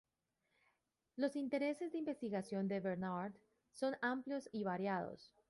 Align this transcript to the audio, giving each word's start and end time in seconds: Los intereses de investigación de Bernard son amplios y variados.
Los 1.15 1.35
intereses 1.35 1.91
de 1.91 1.99
investigación 1.99 2.67
de 2.67 2.79
Bernard 2.79 3.33
son 3.71 3.97
amplios 4.01 4.49
y 4.51 4.63
variados. 4.63 5.31